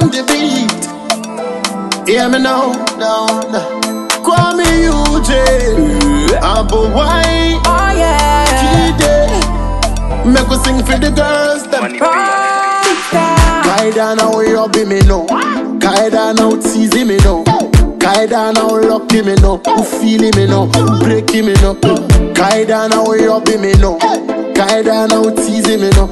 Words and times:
on 0.00 0.10
the 0.10 0.22
beat. 0.28 0.70
Hear 2.08 2.28
me 2.28 2.38
now, 2.38 2.72
now, 2.98 3.26
now. 3.50 4.08
Call 4.24 4.56
me 4.56 4.64
UJ. 4.64 5.30
Abu 6.42 6.76
Wine. 6.94 7.60
Oh 7.64 7.92
yeah. 7.96 8.46
KiDi. 8.60 10.32
Make 10.32 10.48
we 10.48 10.56
sing 10.58 10.78
for 10.84 10.98
the 10.98 11.10
girls. 11.10 11.62
Them. 11.70 11.84
Rockstar. 11.98 13.62
Kaida 13.64 14.16
now 14.16 14.40
you 14.40 14.68
be 14.72 14.84
me 14.84 15.00
now. 15.06 15.26
Kaida 15.78 16.34
now 16.36 16.50
teasing 16.60 17.06
me 17.08 17.16
now. 17.18 17.44
Kaida 17.98 18.52
now 18.54 18.68
lucky 18.68 19.22
me 19.22 19.34
now. 19.36 19.58
Who 19.64 19.82
feeling 19.84 20.34
me 20.36 20.46
now? 20.46 20.66
Who 20.66 20.98
breaking 21.04 21.46
me 21.46 21.52
now? 21.54 21.74
Kaida 22.34 22.88
now 22.90 23.12
you 23.12 23.40
be 23.44 23.56
me 23.56 23.72
now. 23.74 23.98
Kaida 24.54 25.08
now 25.08 25.30
teasing 25.34 25.80
me 25.80 25.90
now. 25.90 26.08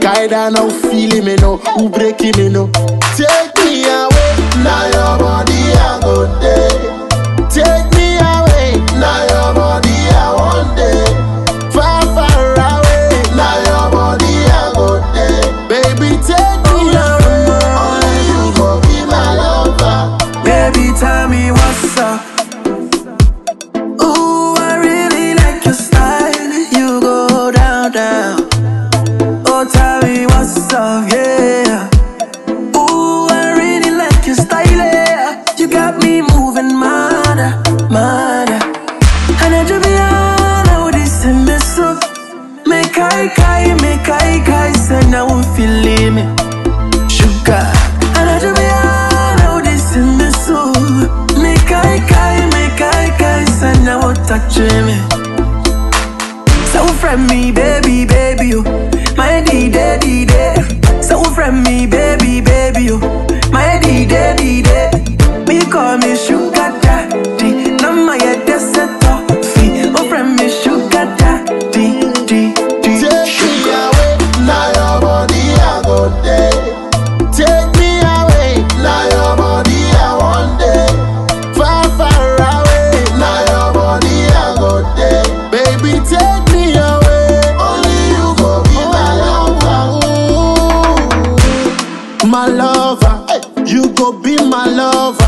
Kaida 0.00 0.50
now 0.52 0.68
feeling 0.90 1.24
me 1.24 1.36
now. 1.36 1.56
Who 1.56 1.88
breaking 1.88 2.36
me 2.36 2.48
now? 2.48 2.66
Take 3.16 3.54
me 3.64 3.82
away, 3.84 4.34
now 4.62 4.84
your 4.86 5.18
body 5.18 5.60
I 5.74 6.00
go 6.02 6.37
touching 54.28 54.84
me. 54.84 54.96
So 56.66 56.86
friend 57.00 57.26
me, 57.28 57.50
baby, 57.50 58.04
baby, 58.04 58.48
you. 58.48 58.62
My 59.16 59.42
D, 59.42 59.70
daddy, 59.70 60.26
day. 60.26 60.54
So 61.00 61.24
friend 61.24 61.62
me, 61.62 61.86
baby, 61.86 62.42
baby, 62.42 62.57
my 92.48 92.54
lover, 92.54 93.64
you 93.66 93.88
go 93.94 94.12
be 94.22 94.36
my 94.48 94.66
lover. 94.66 95.24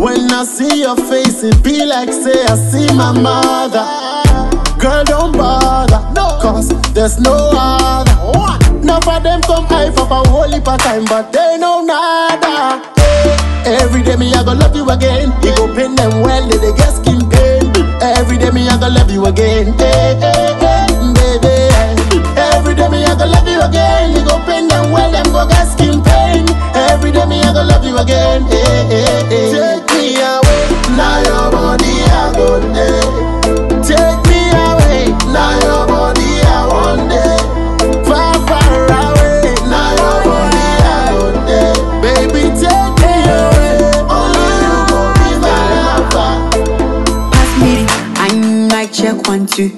When 0.00 0.30
I 0.32 0.44
see 0.44 0.80
your 0.82 0.96
face, 0.96 1.42
it 1.42 1.62
be 1.62 1.84
like 1.84 2.10
say 2.12 2.44
I 2.46 2.56
see 2.56 2.86
my 2.96 3.12
mother. 3.12 3.84
Girl, 4.78 5.04
don't 5.04 5.32
bother, 5.36 5.98
cause 6.40 6.68
there's 6.92 7.18
no 7.20 7.50
other. 7.54 8.12
None 8.84 9.02
of 9.08 9.22
them 9.22 9.40
come 9.42 9.66
high 9.66 9.90
for 9.92 10.02
a 10.10 10.28
whole 10.28 10.50
heap 10.50 10.66
of 10.68 10.78
time, 10.80 11.04
but 11.06 11.32
they 11.32 11.56
know 11.58 11.82
nada. 11.84 12.82
Every 13.64 14.02
day 14.02 14.16
me 14.16 14.32
I 14.34 14.42
go 14.44 14.52
love 14.52 14.74
you 14.74 14.88
again. 14.90 15.32
You 15.42 15.54
go 15.56 15.74
pain 15.74 15.94
them 15.94 16.22
well, 16.22 16.48
they 16.48 16.58
get 16.76 16.90
skin 16.92 17.28
pain. 17.30 17.70
Every 18.02 18.38
day 18.38 18.50
me 18.50 18.68
I 18.68 18.78
go 18.78 18.88
love 18.88 19.10
you 19.10 19.24
again. 19.26 19.68
Eh, 19.80 20.18
eh, 20.20 20.58
eh, 20.62 20.71
I 27.62 27.64
love 27.64 27.84
you 27.84 27.96
again. 27.96 28.42
Eh, 28.50 28.56
eh, 28.90 29.30
eh. 29.30 29.52
Take 29.54 29.86
me 29.94 30.16
away, 30.18 30.62
now 30.98 31.22
your 31.22 31.46
body 31.54 31.94
I 32.10 32.32
go 32.34 32.58
there. 32.74 33.06
Take 33.86 34.20
me 34.26 34.40
away, 34.50 35.14
now 35.30 35.54
your 35.62 35.86
body 35.86 36.42
I 36.42 36.66
want 36.66 37.06
day. 37.06 37.38
Far, 38.02 38.34
far 38.50 38.72
away, 38.98 39.54
now 39.70 39.94
your 39.94 40.18
body 40.26 40.66
I 40.90 41.06
go 41.14 41.24
there. 41.46 41.76
Baby, 42.02 42.42
take 42.58 42.94
me 42.98 43.14
away, 43.30 43.78
only 44.10 44.50
you 44.58 44.76
go 44.90 45.00
be 45.22 45.30
my 45.38 45.62
lover. 45.86 46.32
Pass 47.30 47.50
me 47.62 47.86
I 48.18 48.28
might 48.74 48.92
check 48.92 49.16
one 49.28 49.46
two. 49.46 49.70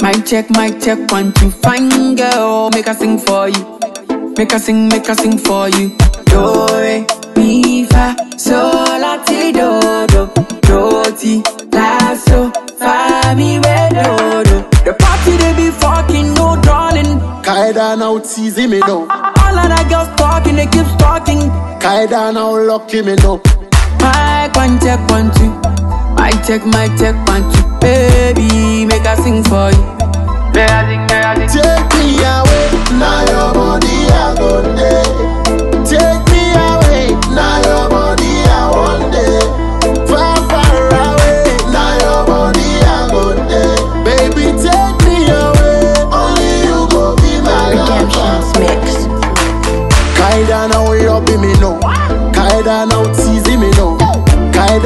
Mic 0.00 0.24
check, 0.24 0.48
mic 0.50 0.80
check 0.80 0.98
one 1.12 1.32
two. 1.34 1.50
Fine 1.50 2.16
girl, 2.16 2.70
make 2.70 2.86
a 2.86 2.94
sing 2.94 3.18
for 3.18 3.48
you. 3.50 3.78
Make 4.38 4.52
a 4.54 4.58
sing, 4.58 4.88
make 4.88 5.08
a 5.10 5.14
sing 5.14 5.36
for 5.36 5.68
you. 5.68 5.94
Do 6.26 7.17
re 7.48 7.60
mi 7.60 7.86
fa 7.86 8.14
sol 8.36 9.00
la 9.00 9.16
ti 9.24 9.52
do 9.52 9.80
do 10.12 10.22
do 10.68 11.02
ti 11.16 11.42
la 11.72 12.14
so 12.14 12.50
fa 12.78 13.34
mi 13.34 13.58
re 13.58 13.88
do 13.90 14.42
do. 14.48 14.56
The 14.84 14.92
party 14.98 15.36
they 15.36 15.54
be 15.56 15.70
fucking 15.70 16.34
no 16.34 16.56
darling. 16.62 17.20
Kaida 17.42 17.96
now 17.98 18.18
teasing 18.18 18.70
me 18.70 18.80
now. 18.80 19.06
All 19.42 19.58
of 19.58 19.68
the 19.72 19.86
girls 19.88 20.08
talking, 20.16 20.56
they 20.56 20.66
keep 20.66 20.86
talking. 20.98 21.40
Kaida 21.80 22.32
now 22.34 22.56
lucky 22.56 23.02
me 23.02 23.14
now. 23.16 23.40
Mic 24.02 24.54
one 24.56 24.78
check 24.80 25.00
one 25.10 25.30
two. 25.34 25.50
Mic 26.16 26.36
check, 26.46 26.64
mic 26.66 26.90
check 26.98 27.16
one 27.26 27.44
two. 27.52 27.64
Baby, 27.80 28.84
make 28.84 29.04
a 29.06 29.16
sing 29.22 29.42
for 29.44 29.70
you. 29.70 29.84
Make 30.54 30.70
a 30.70 30.80
sing, 30.88 31.04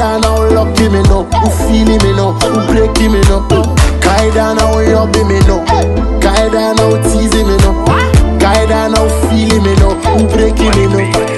Kaida 0.02 0.20
now 0.20 0.50
lucky 0.50 0.88
me 0.88 1.00
no 1.04 1.22
Who 1.22 1.48
feeling 1.68 2.02
me 2.02 2.12
no 2.16 2.32
Who 2.32 2.66
breaking 2.66 3.12
me 3.12 3.20
no. 3.28 3.46
Kaida 4.02 4.56
now 4.56 4.74
loving 4.74 5.28
me 5.28 5.38
no 5.46 5.64
Kaida 6.18 6.74
now 6.74 7.02
teasing 7.04 7.46
me 7.46 7.56
no. 7.58 7.84
Kaida 8.40 8.90
now 8.90 9.06
feeling 9.30 9.62
me 9.62 9.76
no 9.76 9.94
Who 9.94 10.26
breaking 10.26 10.74
me 10.74 10.86
no. 10.88 11.31